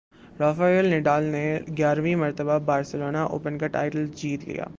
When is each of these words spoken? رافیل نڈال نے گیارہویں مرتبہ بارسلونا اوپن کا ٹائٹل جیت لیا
رافیل 0.39 0.85
نڈال 0.89 1.23
نے 1.25 1.43
گیارہویں 1.77 2.15
مرتبہ 2.15 2.57
بارسلونا 2.65 3.23
اوپن 3.23 3.57
کا 3.57 3.67
ٹائٹل 3.67 4.05
جیت 4.15 4.47
لیا 4.47 4.65